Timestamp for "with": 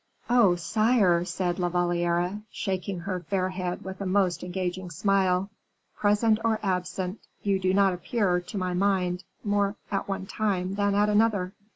3.83-4.01